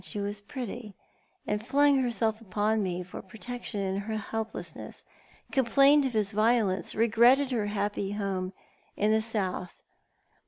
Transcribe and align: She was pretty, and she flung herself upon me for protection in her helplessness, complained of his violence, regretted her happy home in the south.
She 0.03 0.19
was 0.19 0.41
pretty, 0.41 0.95
and 1.45 1.61
she 1.61 1.67
flung 1.67 2.01
herself 2.01 2.41
upon 2.41 2.81
me 2.81 3.03
for 3.03 3.21
protection 3.21 3.81
in 3.81 3.97
her 3.97 4.17
helplessness, 4.17 5.03
complained 5.51 6.07
of 6.07 6.13
his 6.13 6.31
violence, 6.31 6.95
regretted 6.95 7.51
her 7.51 7.67
happy 7.67 8.13
home 8.13 8.51
in 8.97 9.11
the 9.11 9.21
south. 9.21 9.75